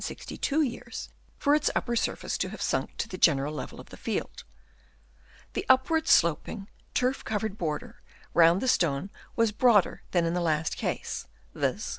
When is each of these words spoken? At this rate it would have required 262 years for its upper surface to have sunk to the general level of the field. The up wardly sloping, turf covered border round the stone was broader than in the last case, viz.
At 0.01 0.05
this 0.05 0.19
rate 0.31 0.51
it 0.51 0.51
would 0.51 0.73
have 0.73 0.73
required 0.81 0.89
262 0.89 0.89
years 0.89 1.09
for 1.37 1.53
its 1.55 1.69
upper 1.75 1.95
surface 1.95 2.37
to 2.39 2.49
have 2.49 2.59
sunk 2.63 2.97
to 2.97 3.07
the 3.07 3.19
general 3.19 3.53
level 3.53 3.79
of 3.79 3.89
the 3.89 3.97
field. 3.97 4.43
The 5.53 5.63
up 5.69 5.91
wardly 5.91 6.07
sloping, 6.07 6.69
turf 6.95 7.23
covered 7.23 7.59
border 7.59 8.01
round 8.33 8.61
the 8.63 8.67
stone 8.67 9.11
was 9.35 9.51
broader 9.51 10.01
than 10.09 10.25
in 10.25 10.33
the 10.33 10.41
last 10.41 10.75
case, 10.75 11.27
viz. 11.53 11.87